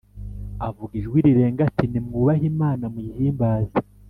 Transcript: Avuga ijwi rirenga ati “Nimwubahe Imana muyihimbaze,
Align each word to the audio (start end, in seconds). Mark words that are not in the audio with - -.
Avuga 0.67 0.91
ijwi 0.99 1.17
rirenga 1.25 1.61
ati 1.69 1.85
“Nimwubahe 1.87 2.43
Imana 2.53 2.83
muyihimbaze, 2.93 3.77